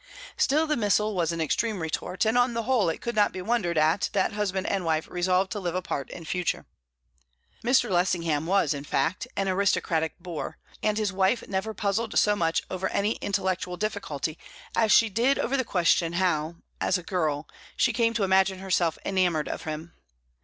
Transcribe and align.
Still, 0.35 0.65
the 0.65 0.75
missile 0.75 1.13
was 1.13 1.31
an 1.31 1.39
extreme 1.39 1.79
retort, 1.79 2.25
and 2.25 2.35
on 2.35 2.55
the 2.55 2.63
whole 2.63 2.89
it 2.89 3.01
could 3.01 3.13
not 3.15 3.31
be 3.31 3.39
wondered 3.39 3.77
at 3.77 4.09
that 4.13 4.33
husband 4.33 4.65
and 4.65 4.83
wife 4.83 5.07
resolved 5.07 5.51
to 5.51 5.59
live 5.59 5.75
apart 5.75 6.09
in 6.09 6.25
future. 6.25 6.65
Mr. 7.63 7.87
Lessingham 7.87 8.47
was, 8.47 8.73
in 8.73 8.83
fact, 8.83 9.27
an 9.37 9.47
aristocratic 9.47 10.15
boor, 10.19 10.57
and 10.81 10.97
his 10.97 11.13
wife 11.13 11.47
never 11.47 11.75
puzzled 11.75 12.17
so 12.17 12.35
much 12.35 12.63
over 12.67 12.89
any 12.89 13.11
intellectual 13.17 13.77
difficulty 13.77 14.39
as 14.75 14.91
she 14.91 15.07
did 15.07 15.37
over 15.37 15.55
the 15.55 15.63
question 15.63 16.13
how, 16.13 16.55
as 16.81 16.97
a 16.97 17.03
girl, 17.03 17.47
she 17.77 17.93
came 17.93 18.15
to 18.15 18.23
imagine 18.23 18.57
herself 18.57 18.97
enamoured 19.05 19.47
of 19.47 19.65
him. 19.65 19.93